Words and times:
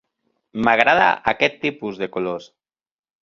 M'agrada 0.67 1.09
aquest 1.33 1.59
tipus 1.67 2.01
de 2.03 2.09
colors. 2.17 2.49